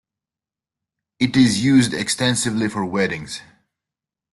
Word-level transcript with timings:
It 1.19 1.37
is 1.37 1.63
used 1.63 1.93
extensively 1.93 2.67
for 2.69 2.83
weddings. 2.83 3.39